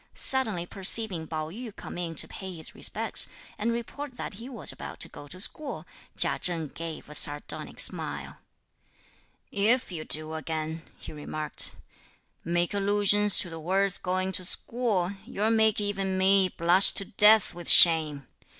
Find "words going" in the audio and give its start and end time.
13.59-14.31